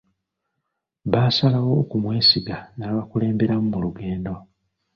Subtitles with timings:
[1.11, 4.33] Baasalawo okumwesiga n'abakulemberamu mu lugendo.